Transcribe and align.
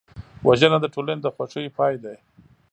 وژنه 0.47 0.77
د 0.81 0.85
ټولنې 0.93 1.21
د 1.23 1.27
خوښیو 1.35 1.75
پای 1.77 1.95
دی 2.03 2.15